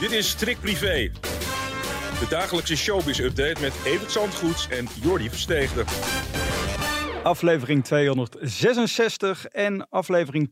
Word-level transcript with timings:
Dit 0.00 0.12
is 0.12 0.28
Strik 0.28 0.60
Privé. 0.60 1.10
De 2.18 2.26
dagelijkse 2.28 2.76
showbiz-update 2.76 3.60
met 3.60 3.72
Evert 3.84 4.10
Zandgoeds 4.10 4.68
en 4.68 4.86
Jordi 5.02 5.28
Versteegde. 5.28 5.84
Aflevering 7.22 7.84
266 7.84 9.46
en 9.46 9.88
aflevering 9.88 10.50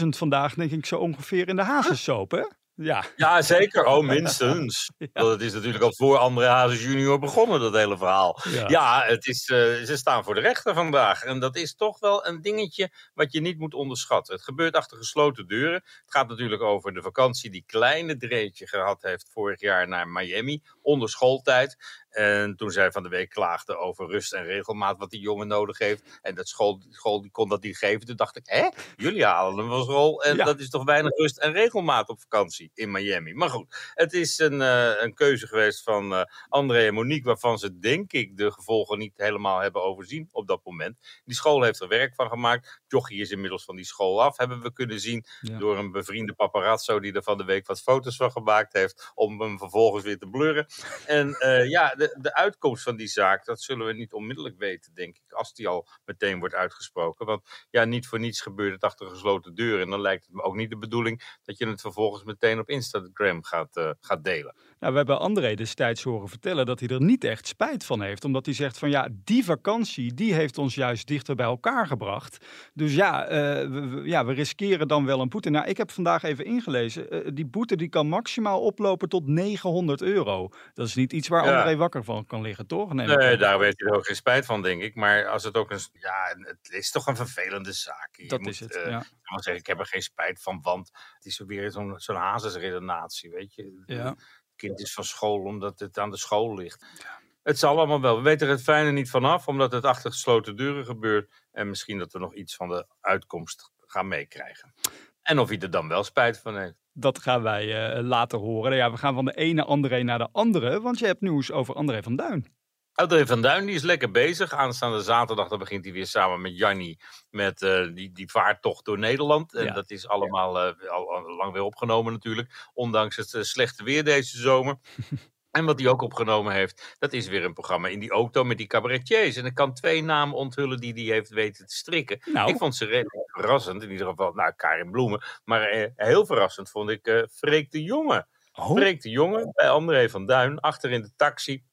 10.000 0.00 0.08
vandaag, 0.08 0.54
denk 0.54 0.70
ik 0.70 0.86
zo 0.86 0.96
ongeveer 0.96 1.48
in 1.48 1.56
de 1.56 1.62
Hazessoap, 1.62 2.30
hè? 2.30 2.42
Ja. 2.80 3.04
ja, 3.16 3.42
zeker. 3.42 3.84
Oh, 3.84 4.06
minstens. 4.16 4.90
ja. 4.98 5.08
Want 5.12 5.30
het 5.30 5.40
is 5.40 5.52
natuurlijk 5.52 5.84
al 5.84 5.94
voor 5.94 6.16
André 6.16 6.46
Hazes 6.46 6.82
junior 6.82 7.18
begonnen, 7.18 7.60
dat 7.60 7.74
hele 7.74 7.96
verhaal. 7.96 8.40
Ja, 8.50 8.68
ja 8.68 9.02
het 9.04 9.26
is, 9.26 9.48
uh, 9.48 9.58
ze 9.84 9.96
staan 9.96 10.24
voor 10.24 10.34
de 10.34 10.40
rechter 10.40 10.74
vandaag. 10.74 11.22
En 11.22 11.40
dat 11.40 11.56
is 11.56 11.74
toch 11.74 11.98
wel 11.98 12.26
een 12.26 12.40
dingetje 12.40 12.90
wat 13.14 13.32
je 13.32 13.40
niet 13.40 13.58
moet 13.58 13.74
onderschatten. 13.74 14.34
Het 14.34 14.44
gebeurt 14.44 14.74
achter 14.76 14.96
gesloten 14.96 15.46
deuren. 15.46 15.74
Het 15.74 16.02
gaat 16.06 16.28
natuurlijk 16.28 16.62
over 16.62 16.94
de 16.94 17.02
vakantie 17.02 17.50
die 17.50 17.64
kleine 17.66 18.16
Dreetje 18.16 18.68
gehad 18.68 19.02
heeft 19.02 19.28
vorig 19.32 19.60
jaar 19.60 19.88
naar 19.88 20.08
Miami, 20.08 20.62
onder 20.82 21.08
schooltijd. 21.08 21.76
En 22.10 22.56
toen 22.56 22.70
zij 22.70 22.92
van 22.92 23.02
de 23.02 23.08
week 23.08 23.30
klaagde 23.30 23.76
over 23.76 24.06
rust 24.06 24.32
en 24.32 24.44
regelmaat 24.44 24.98
wat 24.98 25.10
die 25.10 25.20
jongen 25.20 25.48
nodig 25.48 25.78
heeft. 25.78 26.18
En 26.22 26.34
dat 26.34 26.48
school, 26.48 26.82
school 26.90 27.20
die 27.20 27.30
kon 27.30 27.48
dat 27.48 27.62
niet 27.62 27.78
geven. 27.78 28.06
Toen 28.06 28.16
dacht 28.16 28.36
ik, 28.36 28.46
hè? 28.46 28.68
Jullie 28.96 29.24
halen 29.24 29.58
hem 29.58 29.68
van 29.68 29.84
school. 29.84 30.22
En 30.22 30.36
ja. 30.36 30.44
dat 30.44 30.60
is 30.60 30.70
toch 30.70 30.84
weinig 30.84 31.16
rust 31.16 31.38
en 31.38 31.52
regelmaat 31.52 32.08
op 32.08 32.20
vakantie 32.20 32.67
in 32.74 32.90
Miami. 32.90 33.34
Maar 33.34 33.50
goed, 33.50 33.92
het 33.94 34.12
is 34.12 34.38
een, 34.38 34.60
uh, 34.60 34.92
een 35.00 35.14
keuze 35.14 35.46
geweest 35.46 35.82
van 35.82 36.12
uh, 36.12 36.22
André 36.48 36.86
en 36.86 36.94
Monique. 36.94 37.26
Waarvan 37.26 37.58
ze 37.58 37.78
denk 37.78 38.12
ik 38.12 38.36
de 38.36 38.52
gevolgen 38.52 38.98
niet 38.98 39.16
helemaal 39.16 39.58
hebben 39.60 39.82
overzien 39.82 40.28
op 40.32 40.46
dat 40.46 40.60
moment. 40.64 41.22
Die 41.24 41.34
school 41.34 41.62
heeft 41.62 41.80
er 41.80 41.88
werk 41.88 42.14
van 42.14 42.28
gemaakt. 42.28 42.80
Jochie 42.88 43.20
is 43.20 43.30
inmiddels 43.30 43.64
van 43.64 43.76
die 43.76 43.84
school 43.84 44.22
af. 44.22 44.36
Hebben 44.36 44.62
we 44.62 44.72
kunnen 44.72 45.00
zien 45.00 45.24
ja. 45.40 45.58
door 45.58 45.78
een 45.78 45.90
bevriende 45.90 46.32
paparazzo. 46.32 47.00
Die 47.00 47.12
er 47.12 47.22
van 47.22 47.38
de 47.38 47.44
week 47.44 47.66
wat 47.66 47.82
foto's 47.82 48.16
van 48.16 48.32
gemaakt 48.32 48.72
heeft. 48.72 49.12
Om 49.14 49.40
hem 49.40 49.58
vervolgens 49.58 50.04
weer 50.04 50.18
te 50.18 50.28
blurren. 50.28 50.66
En 51.06 51.28
uh, 51.28 51.68
ja, 51.68 51.94
de, 51.94 52.16
de 52.20 52.34
uitkomst 52.34 52.82
van 52.82 52.96
die 52.96 53.06
zaak, 53.06 53.44
dat 53.44 53.62
zullen 53.62 53.86
we 53.86 53.92
niet 53.92 54.12
onmiddellijk 54.12 54.58
weten, 54.58 54.94
denk 54.94 55.16
ik, 55.16 55.32
als 55.32 55.54
die 55.54 55.68
al 55.68 55.88
meteen 56.04 56.38
wordt 56.38 56.54
uitgesproken. 56.54 57.26
Want 57.26 57.66
ja, 57.70 57.84
niet 57.84 58.06
voor 58.06 58.18
niets 58.18 58.40
gebeurt 58.40 58.72
het 58.72 58.84
achter 58.84 59.06
gesloten 59.06 59.54
deuren. 59.54 59.80
En 59.80 59.90
dan 59.90 60.00
lijkt 60.00 60.26
het 60.26 60.34
me 60.34 60.42
ook 60.42 60.56
niet 60.56 60.70
de 60.70 60.78
bedoeling 60.78 61.36
dat 61.42 61.58
je 61.58 61.68
het 61.68 61.80
vervolgens 61.80 62.24
meteen 62.24 62.58
op 62.58 62.68
Instagram 62.68 63.44
gaat, 63.44 63.76
uh, 63.76 63.90
gaat 64.00 64.24
delen. 64.24 64.54
Nou, 64.78 64.92
we 64.92 64.98
hebben 64.98 65.18
André 65.18 65.54
destijds 65.54 66.02
horen 66.02 66.28
vertellen 66.28 66.66
dat 66.66 66.80
hij 66.80 66.88
er 66.88 67.02
niet 67.02 67.24
echt 67.24 67.46
spijt 67.46 67.84
van 67.84 68.02
heeft. 68.02 68.24
Omdat 68.24 68.46
hij 68.46 68.54
zegt 68.54 68.78
van 68.78 68.90
ja, 68.90 69.08
die 69.12 69.44
vakantie, 69.44 70.14
die 70.14 70.34
heeft 70.34 70.58
ons 70.58 70.74
juist 70.74 71.06
dichter 71.06 71.34
bij 71.34 71.46
elkaar 71.46 71.86
gebracht. 71.86 72.46
Dus 72.78 72.94
ja, 72.94 73.24
uh, 73.24 73.30
we, 73.70 74.00
ja 74.04 74.24
we 74.24 74.32
riskeren 74.32 74.88
dan 74.88 75.04
wel 75.04 75.20
een 75.20 75.28
boete. 75.28 75.50
Nou, 75.50 75.66
ik 75.66 75.76
heb 75.76 75.90
vandaag 75.90 76.22
even 76.22 76.44
ingelezen. 76.44 77.14
Uh, 77.14 77.30
die 77.34 77.46
boete 77.46 77.76
die 77.76 77.88
kan 77.88 78.08
maximaal 78.08 78.60
oplopen 78.60 79.08
tot 79.08 79.26
900 79.26 80.02
euro. 80.02 80.48
Dat 80.74 80.86
is 80.86 80.94
niet 80.94 81.12
iets 81.12 81.28
waar 81.28 81.44
ja. 81.44 81.56
André 81.56 81.76
wakker 81.76 82.04
van 82.04 82.26
kan 82.26 82.40
liggen, 82.40 82.66
toch? 82.66 82.92
Nee, 82.92 83.06
nee 83.06 83.36
daar 83.36 83.58
weet 83.58 83.80
er 83.80 83.92
ook 83.92 84.06
geen 84.06 84.16
spijt 84.16 84.46
van, 84.46 84.62
denk 84.62 84.82
ik. 84.82 84.94
Maar 84.94 85.26
als 85.26 85.44
het 85.44 85.56
ook 85.56 85.70
een... 85.70 85.80
Ja, 85.92 86.34
het 86.40 86.70
is 86.70 86.90
toch 86.90 87.06
een 87.06 87.16
vervelende 87.16 87.72
zaak. 87.72 88.08
Je 88.12 88.28
dat 88.28 88.40
moet, 88.40 88.48
is 88.48 88.60
het, 88.60 88.76
uh, 88.76 88.86
ja. 88.86 89.00
Ik 89.00 89.42
zeggen, 89.42 89.56
ik 89.56 89.66
heb 89.66 89.78
er 89.78 89.86
geen 89.86 90.02
spijt 90.02 90.42
van, 90.42 90.58
want 90.62 90.90
het 91.14 91.24
is 91.24 91.42
weer 91.46 91.70
zo'n 91.70 91.94
zo'n 91.96 92.16
hazesredenatie, 92.16 93.30
weet 93.30 93.54
je. 93.54 93.82
Ja 93.86 94.16
kind 94.58 94.80
is 94.80 94.92
van 94.92 95.04
school 95.04 95.42
omdat 95.42 95.80
het 95.80 95.98
aan 95.98 96.10
de 96.10 96.16
school 96.16 96.54
ligt. 96.54 96.84
Ja. 97.02 97.20
Het 97.48 97.58
zal 97.58 97.76
allemaal 97.76 98.00
wel. 98.00 98.16
We 98.16 98.22
weten 98.22 98.46
er 98.46 98.52
het 98.52 98.62
fijne 98.62 98.90
niet 98.90 99.10
vanaf, 99.10 99.48
omdat 99.48 99.72
het 99.72 99.84
achter 99.84 100.10
gesloten 100.10 100.56
deuren 100.56 100.84
gebeurt. 100.84 101.32
En 101.52 101.68
misschien 101.68 101.98
dat 101.98 102.12
we 102.12 102.18
nog 102.18 102.34
iets 102.34 102.56
van 102.56 102.68
de 102.68 102.86
uitkomst 103.00 103.72
gaan 103.86 104.08
meekrijgen. 104.08 104.74
En 105.22 105.38
of 105.38 105.48
hij 105.48 105.58
er 105.58 105.70
dan 105.70 105.88
wel 105.88 106.04
spijt 106.04 106.38
van 106.38 106.58
heeft. 106.58 106.74
Dat 106.92 107.18
gaan 107.18 107.42
wij 107.42 107.96
uh, 107.96 108.02
later 108.02 108.38
horen. 108.38 108.76
Ja, 108.76 108.90
we 108.90 108.96
gaan 108.96 109.14
van 109.14 109.24
de 109.24 109.36
ene 109.36 109.64
André 109.64 110.02
naar 110.02 110.18
de 110.18 110.28
andere, 110.32 110.80
want 110.80 110.98
je 110.98 111.06
hebt 111.06 111.20
nieuws 111.20 111.50
over 111.52 111.74
André 111.74 112.02
van 112.02 112.16
Duin. 112.16 112.56
André 112.92 113.26
van 113.26 113.42
Duin 113.42 113.66
die 113.66 113.74
is 113.74 113.82
lekker 113.82 114.10
bezig. 114.10 114.52
Aanstaande 114.52 115.02
zaterdag 115.02 115.48
dan 115.48 115.58
begint 115.58 115.84
hij 115.84 115.92
weer 115.92 116.06
samen 116.06 116.40
met 116.40 116.56
Janni 116.56 116.98
met 117.30 117.62
uh, 117.62 117.94
die, 117.94 118.12
die 118.12 118.30
vaartocht 118.30 118.84
door 118.84 118.98
Nederland. 118.98 119.54
En 119.54 119.64
ja. 119.64 119.72
dat 119.72 119.90
is 119.90 120.08
allemaal 120.08 120.56
uh, 120.56 120.90
al, 120.90 121.14
al, 121.14 121.36
lang 121.36 121.52
weer 121.52 121.62
opgenomen 121.62 122.12
natuurlijk. 122.12 122.70
Ondanks 122.74 123.16
het 123.16 123.32
uh, 123.32 123.42
slechte 123.42 123.84
weer 123.84 124.04
deze 124.04 124.38
zomer. 124.38 124.78
En 125.50 125.64
wat 125.64 125.80
hij 125.80 125.88
ook 125.88 126.02
opgenomen 126.02 126.52
heeft, 126.52 126.96
dat 126.98 127.12
is 127.12 127.28
weer 127.28 127.44
een 127.44 127.52
programma 127.52 127.88
in 127.88 127.98
die 127.98 128.10
auto 128.10 128.44
met 128.44 128.58
die 128.58 128.66
cabaretiers. 128.66 129.36
En 129.36 129.44
ik 129.44 129.54
kan 129.54 129.74
twee 129.74 130.02
namen 130.02 130.36
onthullen 130.36 130.78
die 130.78 130.92
hij 130.92 131.02
heeft 131.02 131.30
weten 131.30 131.66
te 131.66 131.74
strikken. 131.74 132.20
Nou. 132.24 132.50
Ik 132.50 132.56
vond 132.56 132.76
ze 132.76 132.84
redelijk 132.84 133.30
verrassend. 133.30 133.82
In 133.82 133.90
ieder 133.90 134.06
geval, 134.06 134.32
nou, 134.32 134.52
Karin 134.56 134.90
Bloemen. 134.90 135.22
Maar 135.44 135.62
eh, 135.62 135.90
heel 135.96 136.26
verrassend 136.26 136.70
vond 136.70 136.90
ik 136.90 137.06
uh, 137.06 137.22
Freek 137.30 137.70
de 137.70 137.82
Jonge. 137.82 138.26
Oh. 138.52 138.70
Freek 138.70 139.02
de 139.02 139.10
Jonge 139.10 139.50
bij 139.54 139.70
André 139.70 140.08
van 140.08 140.26
Duin, 140.26 140.60
achter 140.60 140.90
in 140.90 141.02
de 141.02 141.10
taxi. 141.16 141.64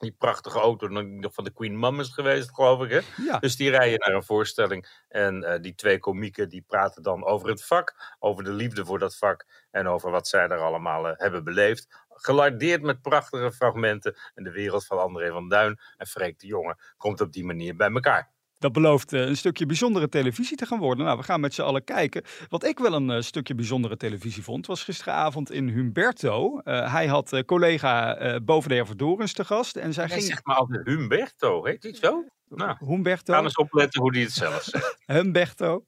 Die 0.00 0.14
prachtige 0.18 0.58
auto 0.58 0.88
nog 0.88 1.34
van 1.34 1.44
de 1.44 1.52
Queen 1.52 1.78
Mum 1.78 2.00
is 2.00 2.08
geweest, 2.08 2.54
geloof 2.54 2.82
ik. 2.82 2.90
Hè? 2.90 3.24
Ja. 3.24 3.38
Dus 3.38 3.56
die 3.56 3.70
rijden 3.70 3.98
naar 3.98 4.16
een 4.16 4.22
voorstelling. 4.22 5.04
En 5.08 5.42
uh, 5.42 5.54
die 5.60 5.74
twee 5.74 5.98
komieken 5.98 6.48
die 6.48 6.64
praten 6.66 7.02
dan 7.02 7.24
over 7.24 7.48
het 7.48 7.64
vak. 7.64 8.14
Over 8.18 8.44
de 8.44 8.52
liefde 8.52 8.84
voor 8.84 8.98
dat 8.98 9.16
vak. 9.16 9.46
En 9.70 9.86
over 9.86 10.10
wat 10.10 10.28
zij 10.28 10.48
er 10.48 10.58
allemaal 10.58 11.08
uh, 11.08 11.12
hebben 11.16 11.44
beleefd. 11.44 11.88
Gelardeerd 12.08 12.82
met 12.82 13.02
prachtige 13.02 13.52
fragmenten. 13.52 14.16
En 14.34 14.44
de 14.44 14.50
wereld 14.50 14.86
van 14.86 14.98
André 14.98 15.30
van 15.30 15.48
Duin 15.48 15.80
en 15.96 16.06
Freek 16.06 16.38
de 16.38 16.46
Jonge 16.46 16.76
komt 16.96 17.20
op 17.20 17.32
die 17.32 17.44
manier 17.44 17.76
bij 17.76 17.90
elkaar. 17.90 18.30
Dat 18.60 18.72
belooft 18.72 19.12
uh, 19.12 19.20
een 19.20 19.36
stukje 19.36 19.66
bijzondere 19.66 20.08
televisie 20.08 20.56
te 20.56 20.66
gaan 20.66 20.78
worden. 20.78 21.04
Nou, 21.04 21.18
we 21.18 21.24
gaan 21.24 21.40
met 21.40 21.54
z'n 21.54 21.62
allen 21.62 21.84
kijken. 21.84 22.22
Wat 22.48 22.64
ik 22.64 22.78
wel 22.78 22.92
een 22.92 23.10
uh, 23.10 23.20
stukje 23.20 23.54
bijzondere 23.54 23.96
televisie 23.96 24.42
vond, 24.42 24.66
was 24.66 24.84
gisteravond 24.84 25.50
in 25.52 25.68
Humberto. 25.68 26.60
Uh, 26.64 26.92
hij 26.92 27.06
had 27.06 27.42
collega 27.46 28.40
Boven 28.40 28.70
de 28.70 28.86
Verdorens 28.86 29.32
te 29.32 29.44
gast. 29.44 29.76
En 29.76 29.92
zij 29.92 30.08
ging... 30.08 30.22
zegt 30.22 30.46
maar 30.46 30.56
altijd 30.56 30.86
Humberto, 30.86 31.64
heet 31.64 31.82
die 31.82 31.96
zo? 31.96 32.24
Nou, 32.48 32.76
Humberto. 32.78 33.32
Ga 33.32 33.42
eens 33.42 33.56
opletten 33.56 34.00
hoe 34.00 34.12
die 34.12 34.24
het 34.24 34.32
zelf 34.32 34.62
zegt. 34.62 34.96
Humberto. 35.16 35.84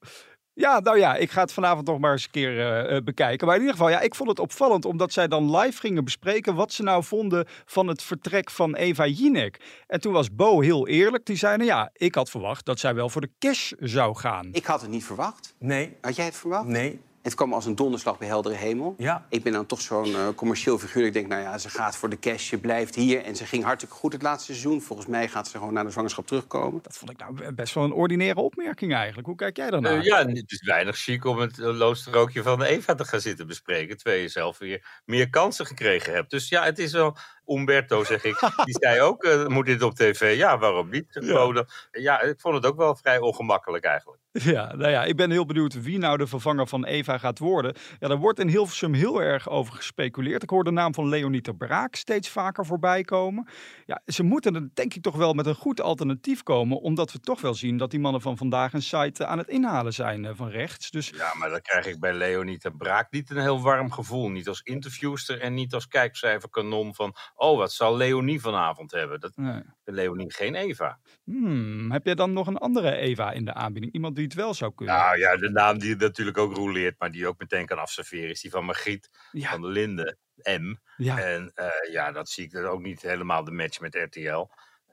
Ja, 0.55 0.81
nou 0.81 0.99
ja, 0.99 1.15
ik 1.15 1.31
ga 1.31 1.41
het 1.41 1.53
vanavond 1.53 1.87
nog 1.87 1.99
maar 1.99 2.13
eens 2.13 2.25
een 2.25 2.31
keer 2.31 2.93
uh, 2.93 3.01
bekijken. 3.05 3.47
Maar 3.47 3.57
in 3.57 3.63
ieder 3.63 3.77
geval, 3.77 3.93
ja, 3.93 4.01
ik 4.01 4.15
vond 4.15 4.29
het 4.29 4.39
opvallend 4.39 4.85
omdat 4.85 5.13
zij 5.13 5.29
dan 5.29 5.57
live 5.57 5.81
gingen 5.81 6.05
bespreken 6.05 6.55
wat 6.55 6.73
ze 6.73 6.83
nou 6.83 7.05
vonden 7.05 7.47
van 7.65 7.87
het 7.87 8.03
vertrek 8.03 8.51
van 8.51 8.75
Eva 8.75 9.07
Jinek. 9.07 9.61
En 9.87 10.01
toen 10.01 10.13
was 10.13 10.35
Bo 10.35 10.61
heel 10.61 10.89
eerlijk. 10.89 11.27
Die 11.27 11.37
zei, 11.37 11.57
nou 11.57 11.69
ja, 11.69 11.91
ik 11.93 12.15
had 12.15 12.31
verwacht 12.31 12.65
dat 12.65 12.79
zij 12.79 12.95
wel 12.95 13.09
voor 13.09 13.21
de 13.21 13.31
cash 13.39 13.73
zou 13.79 14.17
gaan. 14.17 14.49
Ik 14.53 14.65
had 14.65 14.81
het 14.81 14.91
niet 14.91 15.05
verwacht. 15.05 15.55
Nee. 15.59 15.97
Had 16.01 16.17
jij 16.17 16.25
het 16.25 16.37
verwacht? 16.37 16.67
Nee. 16.67 17.01
Het 17.23 17.35
kwam 17.35 17.53
als 17.53 17.67
een 17.67 17.75
donderslag 17.75 18.19
bij 18.19 18.29
heldere 18.29 18.55
hemel. 18.55 18.95
Ja. 18.99 19.27
Ik 19.29 19.43
ben 19.43 19.53
dan 19.53 19.67
toch 19.67 19.81
zo'n 19.81 20.09
uh, 20.09 20.29
commercieel 20.35 20.79
figuur. 20.79 21.07
Ik 21.07 21.13
denk, 21.13 21.29
nou 21.29 21.43
ja, 21.43 21.59
ze 21.59 21.71
gaat 21.71 21.97
voor 21.97 22.09
de 22.09 22.19
cash, 22.19 22.51
je 22.51 22.59
blijft 22.59 22.95
hier. 22.95 23.25
En 23.25 23.37
ze 23.37 23.47
ging 23.47 23.65
hartstikke 23.65 23.95
goed 23.95 24.13
het 24.13 24.23
laatste 24.23 24.53
seizoen. 24.53 24.81
Volgens 24.81 25.09
mij 25.09 25.29
gaat 25.29 25.49
ze 25.49 25.59
gewoon 25.59 25.73
naar 25.73 25.85
de 25.85 25.91
zwangerschap 25.91 26.27
terugkomen. 26.27 26.83
Dat 26.83 26.97
vond 26.97 27.11
ik 27.11 27.19
nou 27.19 27.53
best 27.53 27.75
wel 27.75 27.85
een 27.85 27.93
ordinaire 27.93 28.41
opmerking 28.41 28.95
eigenlijk. 28.95 29.27
Hoe 29.27 29.37
kijk 29.37 29.57
jij 29.57 29.71
daarnaar? 29.71 29.97
Uh, 29.97 30.03
ja, 30.03 30.27
het 30.27 30.53
is 30.53 30.63
weinig 30.67 30.97
chic 30.97 31.25
om 31.25 31.39
het 31.39 31.59
uh, 31.59 31.77
loosterookje 31.77 32.43
van 32.43 32.63
Eva 32.63 32.95
te 32.95 33.05
gaan 33.05 33.21
zitten 33.21 33.47
bespreken. 33.47 33.97
Terwijl 33.97 34.23
je 34.23 34.29
zelf 34.29 34.59
weer 34.59 35.01
meer 35.05 35.31
kansen 35.31 35.67
gekregen 35.67 36.13
hebt. 36.13 36.31
Dus 36.31 36.49
ja, 36.49 36.65
het 36.65 36.79
is 36.79 36.93
wel... 36.93 37.17
Umberto, 37.47 38.05
zeg 38.05 38.25
ik. 38.25 38.39
Die 38.65 38.77
zei 38.81 39.01
ook, 39.01 39.25
uh, 39.25 39.47
moet 39.47 39.67
dit 39.67 39.83
op 39.83 39.95
tv? 39.95 40.37
Ja, 40.37 40.59
waarom 40.59 40.91
niet? 40.91 41.07
Ja. 41.21 41.67
ja, 41.91 42.21
ik 42.21 42.41
vond 42.41 42.55
het 42.55 42.67
ook 42.67 42.77
wel 42.77 42.97
vrij 42.97 43.19
ongemakkelijk 43.19 43.85
eigenlijk. 43.85 44.22
Ja, 44.33 44.75
nou 44.77 44.91
ja, 44.91 45.05
ik 45.05 45.17
ben 45.17 45.31
heel 45.31 45.47
benieuwd 45.47 45.83
wie 45.83 45.99
nou 45.99 46.17
de 46.17 46.27
vervanger 46.27 46.67
van 46.67 46.85
Eva 46.85 47.19
gaat 47.19 47.39
worden. 47.39 47.75
Ja, 47.99 48.09
daar 48.09 48.19
wordt 48.19 48.39
in 48.39 48.49
Hilversum 48.49 48.95
heel 48.95 49.23
erg 49.23 49.49
over 49.49 49.75
gespeculeerd. 49.75 50.43
Ik 50.43 50.51
hoor 50.51 50.65
de 50.65 50.71
naam 50.71 50.95
van 50.95 51.09
Leonita 51.09 51.53
Braak 51.53 51.95
steeds 51.95 52.29
vaker 52.29 52.67
voorbij 52.67 53.03
komen. 53.03 53.49
Ja, 53.87 54.03
ze 54.07 54.23
moeten 54.23 54.55
er 54.55 54.69
denk 54.75 54.95
ik 54.95 55.03
toch 55.03 55.17
wel 55.17 55.33
met 55.33 55.47
een 55.47 55.55
goed 55.55 55.81
alternatief 55.81 56.43
komen, 56.43 56.81
omdat 56.81 57.13
we 57.13 57.21
toch 57.21 57.41
wel 57.41 57.55
zien 57.55 57.77
dat 57.77 57.91
die 57.91 58.01
mannen 58.01 58.21
van 58.21 58.37
vandaag 58.37 58.73
een 58.73 58.83
site 58.83 59.27
aan 59.27 59.39
het 59.39 59.49
inhalen 59.49 59.93
zijn 59.93 60.37
van 60.37 60.49
rechts. 60.49 60.91
Dus... 60.91 61.09
Ja, 61.09 61.35
maar 61.39 61.51
dan 61.51 61.61
krijg 61.61 61.87
ik 61.87 62.01
bij 62.01 62.15
Leonita 62.15 62.71
Braak 62.71 63.11
niet 63.11 63.31
een 63.31 63.41
heel 63.41 63.61
warm 63.61 63.93
gevoel. 63.93 64.29
Niet 64.29 64.49
als 64.49 64.61
interviewster 64.61 65.41
en 65.41 65.55
niet 65.55 65.75
als 65.75 65.89
kijkcijferkanon 65.89 66.95
van 66.95 67.15
oh, 67.35 67.57
wat 67.57 67.73
zal 67.73 67.97
Leonie 67.97 68.41
vanavond 68.41 68.91
hebben? 68.91 69.21
Dat, 69.21 69.33
nee. 69.37 69.63
Leonie 69.85 70.33
geen 70.33 70.55
Eva. 70.55 70.99
Hmm, 71.25 71.91
heb 71.91 72.05
jij 72.05 72.15
dan 72.15 72.33
nog 72.33 72.47
een 72.47 72.59
andere 72.59 72.97
Eva 72.97 73.33
in 73.33 73.45
de 73.45 73.55
aanbieding? 73.55 73.93
Iemand 73.93 74.17
die 74.17 74.22
het 74.25 74.35
wel 74.35 74.55
zou 74.55 74.75
kunnen? 74.75 74.95
Nou 74.95 75.19
ja, 75.19 75.37
de 75.37 75.51
naam 75.51 75.79
die 75.79 75.97
natuurlijk 75.97 76.39
ook 76.39 76.57
roleert, 76.57 76.99
maar 76.99 77.11
die 77.11 77.27
ook 77.27 77.39
meteen 77.39 77.67
kan 77.67 77.79
afserveren, 77.79 78.31
is 78.31 78.41
die 78.41 78.51
van 78.51 78.65
Margriet 78.65 79.11
van 79.33 79.61
der 79.61 79.71
Linden, 79.71 80.19
M. 80.43 80.77
Ja. 80.97 81.19
En 81.19 81.53
uh, 81.55 81.93
ja, 81.93 82.13
dat 82.13 82.29
zie 82.29 82.45
ik 82.45 82.53
er 82.53 82.67
ook 82.67 82.81
niet 82.83 83.03
helemaal 83.03 83.45
de 83.45 83.51
match 83.51 83.81
met 83.81 83.95
RTL. 83.95 84.47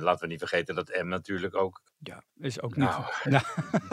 Laten 0.04 0.22
we 0.22 0.28
niet 0.28 0.40
vergeten 0.40 0.75
dat 0.75 1.00
M 1.01 1.07
natuurlijk 1.07 1.56
ook 1.56 1.81
ja, 1.98 2.24
is 2.38 2.62
ook 2.62 2.75
niet. 2.75 2.90
Nou, 3.24 3.44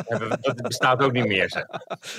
dat 0.40 0.62
bestaat 0.62 1.02
ook 1.02 1.12
niet 1.12 1.26
meer. 1.26 1.50
Zeg. 1.50 1.64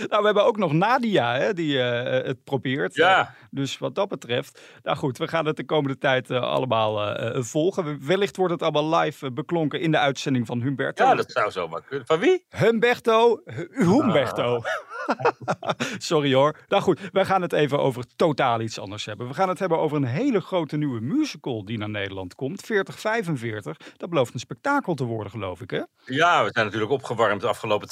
Nou, 0.10 0.19
we 0.19 0.25
hebben 0.25 0.45
ook 0.45 0.57
nog 0.57 0.74
Nadia, 0.74 1.36
hè, 1.36 1.54
die 1.54 1.78
uh, 1.78 2.04
het 2.04 2.44
probeert. 2.44 2.95
Ja. 2.95 3.34
dus 3.51 3.78
wat 3.78 3.95
dat 3.95 4.07
betreft. 4.07 4.62
Nou 4.84 4.98
goed, 4.98 5.18
we 5.18 5.28
gaan 5.28 5.45
het 5.45 5.56
de 5.56 5.66
komende 5.66 5.98
tijd 5.98 6.30
uh, 6.30 6.42
allemaal 6.42 7.16
volgen. 7.44 8.06
Wellicht 8.06 8.38
wordt 8.38 8.54
het 8.54 8.62
allemaal 8.62 9.00
live 9.00 9.31
beklonken 9.31 9.81
in 9.81 9.92
de 9.92 9.98
uitzending 9.98 10.45
van 10.45 10.62
Humberto. 10.62 11.04
Ja, 11.04 11.16
dat 11.16 11.31
zou 11.31 11.51
zomaar 11.51 11.81
kunnen. 11.81 12.06
Van 12.06 12.19
wie? 12.19 12.45
Humberto. 12.50 13.42
Humberto. 13.72 14.56
Ah. 14.56 14.96
Sorry 15.98 16.33
hoor. 16.33 16.57
Nou 16.68 16.83
goed, 16.83 17.00
wij 17.12 17.25
gaan 17.25 17.42
het 17.42 17.54
even 17.54 17.80
over 17.80 18.04
totaal 18.15 18.62
iets 18.62 18.80
anders 18.80 19.06
hebben. 19.06 19.27
We 19.27 19.33
gaan 19.33 19.50
het 19.50 19.59
hebben 19.59 19.80
over 19.80 19.98
een 19.98 20.04
hele 20.04 20.42
grote 20.42 20.77
nieuwe 20.77 21.00
musical 21.00 21.65
die 21.65 21.77
naar 21.77 21.89
Nederland 21.89 22.36
komt. 22.36 22.62
4045. 22.62 23.77
Dat 23.98 24.09
belooft 24.09 24.33
een 24.33 24.39
spektakel 24.39 24.94
te 24.94 25.04
worden, 25.04 25.31
geloof 25.31 25.62
ik, 25.62 25.69
hè? 25.69 25.81
Ja, 26.06 26.44
we 26.44 26.50
zijn 26.54 26.65
natuurlijk 26.65 26.92
opgewarmd 26.92 27.42
de 27.42 27.48
afgelopen 27.48 27.88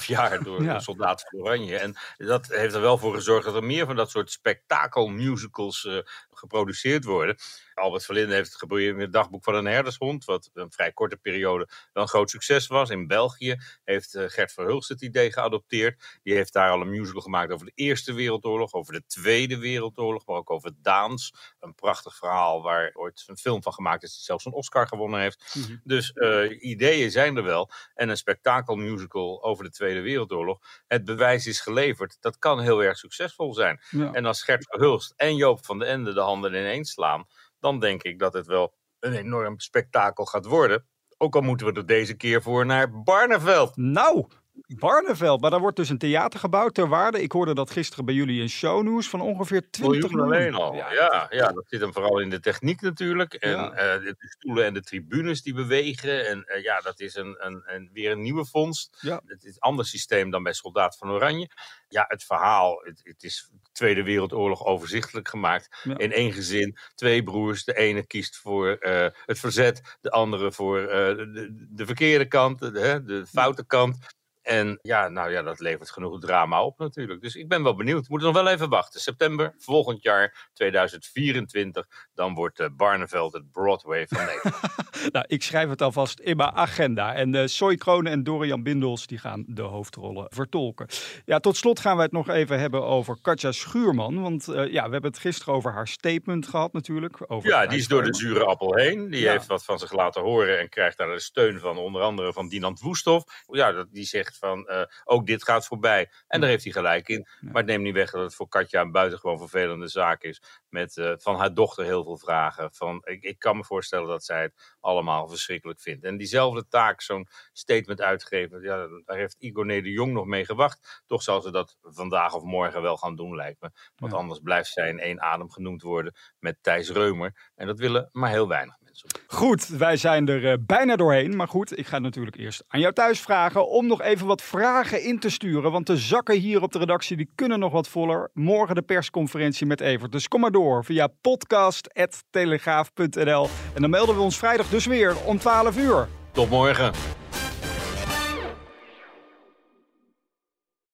12,5 0.00 0.06
jaar 0.06 0.42
door 0.42 0.62
ja. 0.64 0.74
de 0.74 0.80
Soldaat 0.80 1.26
van 1.28 1.40
Oranje. 1.40 1.76
En 1.76 1.96
dat 2.16 2.46
heeft 2.46 2.74
er 2.74 2.80
wel 2.80 2.98
voor 2.98 3.14
gezorgd 3.14 3.44
dat 3.44 3.54
er 3.54 3.64
meer 3.64 3.86
van 3.86 3.96
dat 3.96 4.10
soort 4.10 4.30
spektakelmusicals 4.30 5.84
uh, 5.84 5.98
geproduceerd 6.32 7.04
worden. 7.04 7.36
Albert 7.78 8.04
Verlinde 8.04 8.34
heeft 8.34 8.48
het 8.48 8.58
geprobeerd 8.58 8.94
in 8.94 9.00
het 9.00 9.12
dagboek 9.12 9.44
van 9.44 9.54
een 9.54 9.64
herdershond, 9.64 10.24
wat 10.24 10.50
een 10.54 10.72
vrij 10.72 10.92
korte 10.92 11.16
periode 11.16 11.68
wel 11.92 12.02
een 12.02 12.08
groot 12.08 12.30
succes 12.30 12.66
was. 12.66 12.90
In 12.90 13.06
België 13.06 13.56
heeft 13.84 14.14
uh, 14.14 14.24
Gert 14.26 14.52
Verhulst 14.52 14.88
het 14.88 15.02
idee 15.02 15.32
geadopteerd. 15.32 16.18
Die 16.22 16.34
heeft 16.34 16.52
daar 16.52 16.70
al 16.70 16.80
een 16.80 16.90
musical 16.90 17.20
gemaakt 17.20 17.52
over 17.52 17.66
de 17.66 17.72
Eerste 17.74 18.12
Wereldoorlog, 18.12 18.72
over 18.72 18.92
de 18.92 19.02
Tweede 19.06 19.58
Wereldoorlog, 19.58 20.26
maar 20.26 20.36
ook 20.36 20.50
over 20.50 20.72
Daans. 20.82 21.34
Een 21.60 21.74
prachtig 21.74 22.16
verhaal 22.16 22.62
waar 22.62 22.90
ooit 22.94 23.24
een 23.26 23.36
film 23.36 23.62
van 23.62 23.72
gemaakt 23.72 24.02
is, 24.02 24.14
die 24.14 24.22
zelfs 24.22 24.44
een 24.44 24.52
Oscar 24.52 24.86
gewonnen 24.86 25.20
heeft. 25.20 25.54
Mhm. 25.54 25.76
Dus 25.84 26.12
uh, 26.14 26.62
ideeën 26.62 27.10
zijn 27.10 27.36
er 27.36 27.44
wel. 27.44 27.70
En 27.94 28.08
een 28.08 28.16
spektakelmusical 28.16 29.42
over 29.42 29.64
de 29.64 29.70
Tweede 29.70 30.00
Wereldoorlog. 30.00 30.58
Het 30.86 31.04
bewijs 31.04 31.46
is 31.46 31.60
geleverd. 31.60 32.16
Dat 32.20 32.38
kan 32.38 32.60
heel 32.60 32.82
erg 32.82 32.98
succesvol 32.98 33.54
zijn. 33.54 33.80
En 34.12 34.24
als 34.24 34.42
Gert 34.42 34.66
Verhulst 34.68 35.12
en 35.16 35.36
Joop 35.36 35.64
van 35.64 35.78
den 35.78 35.88
Ende 35.88 36.12
de 36.12 36.20
handen 36.20 36.54
ineens 36.54 36.90
slaan, 36.90 37.26
dan 37.60 37.80
denk 37.80 38.02
ik 38.02 38.18
dat 38.18 38.32
het 38.32 38.46
wel 38.46 38.74
een 38.98 39.12
enorm 39.12 39.58
spektakel 39.58 40.24
gaat 40.24 40.46
worden. 40.46 40.86
Ook 41.16 41.34
al 41.34 41.40
moeten 41.40 41.66
we 41.66 41.72
er 41.72 41.86
deze 41.86 42.14
keer 42.14 42.42
voor 42.42 42.66
naar 42.66 43.02
Barneveld. 43.02 43.76
Nou, 43.76 44.26
Barneveld, 44.76 45.40
maar 45.40 45.50
daar 45.50 45.60
wordt 45.60 45.76
dus 45.76 45.88
een 45.88 45.98
theater 45.98 46.40
gebouwd 46.40 46.74
ter 46.74 46.88
waarde. 46.88 47.22
Ik 47.22 47.32
hoorde 47.32 47.54
dat 47.54 47.70
gisteren 47.70 48.04
bij 48.04 48.14
jullie 48.14 48.40
in 48.40 48.48
shownews 48.48 49.08
van 49.08 49.20
ongeveer 49.20 49.70
20 49.70 50.10
miljoen. 50.10 50.20
alleen 50.20 50.54
al. 50.54 50.74
Ja, 50.74 51.26
ja, 51.30 51.52
dat 51.52 51.64
zit 51.68 51.80
hem 51.80 51.92
vooral 51.92 52.18
in 52.18 52.30
de 52.30 52.40
techniek 52.40 52.80
natuurlijk. 52.80 53.34
En 53.34 53.58
uh, 53.58 53.76
de 53.76 54.16
stoelen 54.18 54.64
en 54.64 54.74
de 54.74 54.82
tribunes 54.82 55.42
die 55.42 55.54
bewegen. 55.54 56.26
En 56.28 56.44
uh, 56.46 56.62
ja, 56.62 56.80
dat 56.80 57.00
is 57.00 57.14
een, 57.14 57.36
een, 57.38 57.62
een, 57.66 57.90
weer 57.92 58.10
een 58.10 58.22
nieuwe 58.22 58.44
vondst. 58.44 58.98
Ja. 59.00 59.20
Het 59.26 59.44
is 59.44 59.54
een 59.54 59.60
ander 59.60 59.86
systeem 59.86 60.30
dan 60.30 60.42
bij 60.42 60.52
Soldaat 60.52 60.96
van 60.96 61.10
Oranje. 61.10 61.50
Ja, 61.88 62.04
het 62.08 62.24
verhaal, 62.24 62.80
het, 62.84 63.00
het 63.02 63.22
is 63.22 63.50
Tweede 63.72 64.02
Wereldoorlog 64.02 64.64
overzichtelijk 64.64 65.28
gemaakt. 65.28 65.84
In 65.96 66.12
één 66.12 66.32
gezin, 66.32 66.78
twee 66.94 67.22
broers. 67.22 67.64
De 67.64 67.76
ene 67.76 68.06
kiest 68.06 68.36
voor 68.36 68.76
uh, 68.80 69.06
het 69.24 69.38
verzet, 69.38 69.96
de 70.00 70.10
andere 70.10 70.52
voor 70.52 70.80
de, 70.80 71.66
de, 71.70 71.86
verkeerde 71.86 72.26
kant, 72.26 72.58
de, 72.58 73.02
de 73.04 73.26
foute 73.26 73.66
kant. 73.66 74.16
En 74.48 74.78
ja, 74.82 75.08
nou 75.08 75.30
ja, 75.30 75.42
dat 75.42 75.60
levert 75.60 75.90
genoeg 75.90 76.20
drama 76.20 76.62
op 76.62 76.78
natuurlijk. 76.78 77.20
Dus 77.20 77.34
ik 77.34 77.48
ben 77.48 77.62
wel 77.62 77.74
benieuwd. 77.74 78.00
We 78.00 78.06
moeten 78.08 78.32
nog 78.32 78.42
wel 78.42 78.52
even 78.52 78.68
wachten. 78.68 79.00
September 79.00 79.54
volgend 79.58 80.02
jaar, 80.02 80.48
2024, 80.52 81.86
dan 82.14 82.34
wordt 82.34 82.60
uh, 82.60 82.66
Barneveld 82.76 83.32
het 83.32 83.52
Broadway 83.52 84.06
van 84.08 84.24
Nederland. 84.26 85.12
nou, 85.12 85.24
ik 85.28 85.42
schrijf 85.42 85.68
het 85.68 85.82
alvast 85.82 86.20
in 86.20 86.36
mijn 86.36 86.50
agenda. 86.50 87.14
En 87.14 87.34
uh, 87.34 87.46
Soy 87.46 87.76
Kronen 87.76 88.12
en 88.12 88.22
Dorian 88.22 88.62
Bindels, 88.62 89.06
die 89.06 89.18
gaan 89.18 89.44
de 89.46 89.62
hoofdrollen 89.62 90.26
vertolken. 90.28 90.86
Ja, 91.24 91.38
tot 91.38 91.56
slot 91.56 91.80
gaan 91.80 91.96
we 91.96 92.02
het 92.02 92.12
nog 92.12 92.28
even 92.28 92.58
hebben 92.58 92.84
over 92.84 93.18
Katja 93.22 93.52
Schuurman. 93.52 94.20
Want 94.20 94.48
uh, 94.48 94.72
ja, 94.72 94.84
we 94.84 94.92
hebben 94.92 95.10
het 95.10 95.20
gisteren 95.20 95.54
over 95.54 95.72
haar 95.72 95.88
statement 95.88 96.46
gehad 96.46 96.72
natuurlijk. 96.72 97.16
Over 97.26 97.48
ja, 97.48 97.66
die 97.66 97.78
is 97.78 97.88
door 97.88 98.02
de 98.02 98.14
zure 98.14 98.44
appel 98.44 98.74
heen. 98.74 99.10
Die 99.10 99.28
heeft 99.28 99.46
wat 99.46 99.64
van 99.64 99.78
zich 99.78 99.92
laten 99.92 100.22
horen 100.22 100.58
en 100.58 100.68
krijgt 100.68 100.98
daar 100.98 101.08
de 101.08 101.20
steun 101.20 101.60
van 101.60 101.78
onder 101.78 102.02
andere 102.02 102.32
van 102.32 102.48
Dinant 102.48 102.80
Woesthof. 102.80 103.24
Ja, 103.46 103.86
die 103.90 104.04
zegt 104.04 104.36
van 104.38 104.66
uh, 104.70 104.82
ook 105.04 105.26
dit 105.26 105.44
gaat 105.44 105.66
voorbij. 105.66 106.10
En 106.26 106.40
daar 106.40 106.50
heeft 106.50 106.64
hij 106.64 106.72
gelijk 106.72 107.08
in. 107.08 107.28
Maar 107.40 107.54
het 107.54 107.66
neemt 107.66 107.82
niet 107.82 107.94
weg 107.94 108.10
dat 108.10 108.22
het 108.22 108.34
voor 108.34 108.48
Katja 108.48 108.80
een 108.80 108.92
buitengewoon 108.92 109.38
vervelende 109.38 109.88
zaak 109.88 110.22
is. 110.22 110.42
Met 110.68 110.96
uh, 110.96 111.12
van 111.16 111.36
haar 111.36 111.54
dochter 111.54 111.84
heel 111.84 112.04
veel 112.04 112.18
vragen. 112.18 112.72
Van, 112.72 113.02
ik, 113.04 113.22
ik 113.22 113.38
kan 113.38 113.56
me 113.56 113.64
voorstellen 113.64 114.08
dat 114.08 114.24
zij 114.24 114.42
het 114.42 114.76
allemaal 114.80 115.28
verschrikkelijk 115.28 115.80
vindt. 115.80 116.04
En 116.04 116.16
diezelfde 116.16 116.68
taak, 116.68 117.00
zo'n 117.00 117.28
statement 117.52 118.00
uitgeven, 118.00 118.62
ja, 118.62 118.86
daar 119.04 119.16
heeft 119.16 119.36
Igor 119.38 119.66
de 119.66 119.90
Jong 119.90 120.12
nog 120.12 120.26
mee 120.26 120.44
gewacht. 120.44 121.02
Toch 121.06 121.22
zal 121.22 121.40
ze 121.40 121.50
dat 121.50 121.76
vandaag 121.82 122.34
of 122.34 122.42
morgen 122.42 122.82
wel 122.82 122.96
gaan 122.96 123.16
doen, 123.16 123.34
lijkt 123.34 123.60
me. 123.60 123.70
Want 123.96 124.12
anders 124.12 124.40
blijft 124.40 124.72
zij 124.72 124.88
in 124.88 125.00
één 125.00 125.20
adem 125.20 125.50
genoemd 125.50 125.82
worden 125.82 126.14
met 126.38 126.58
Thijs 126.62 126.90
Reumer. 126.90 127.50
En 127.54 127.66
dat 127.66 127.78
willen 127.78 128.08
maar 128.12 128.30
heel 128.30 128.48
weinig 128.48 128.76
mensen. 128.78 128.87
Goed, 129.26 129.66
wij 129.66 129.96
zijn 129.96 130.28
er 130.28 130.44
uh, 130.44 130.52
bijna 130.60 130.96
doorheen. 130.96 131.36
Maar 131.36 131.48
goed, 131.48 131.78
ik 131.78 131.86
ga 131.86 131.98
natuurlijk 131.98 132.36
eerst 132.36 132.64
aan 132.68 132.80
jou 132.80 132.92
thuis 132.92 133.20
vragen 133.20 133.68
om 133.68 133.86
nog 133.86 134.02
even 134.02 134.26
wat 134.26 134.42
vragen 134.42 135.02
in 135.02 135.18
te 135.18 135.30
sturen. 135.30 135.72
Want 135.72 135.86
de 135.86 135.96
zakken 135.96 136.38
hier 136.38 136.62
op 136.62 136.72
de 136.72 136.78
redactie 136.78 137.16
die 137.16 137.30
kunnen 137.34 137.58
nog 137.58 137.72
wat 137.72 137.88
voller. 137.88 138.30
Morgen 138.34 138.74
de 138.74 138.82
persconferentie 138.82 139.66
met 139.66 139.80
Evert. 139.80 140.12
Dus 140.12 140.28
kom 140.28 140.40
maar 140.40 140.50
door 140.50 140.84
via 140.84 141.08
podcast.telegraaf.nl. 141.20 143.48
En 143.74 143.80
dan 143.80 143.90
melden 143.90 144.14
we 144.14 144.20
ons 144.20 144.38
vrijdag 144.38 144.68
dus 144.68 144.86
weer 144.86 145.16
om 145.24 145.38
12 145.38 145.78
uur. 145.78 146.08
Tot 146.32 146.50
morgen. 146.50 146.92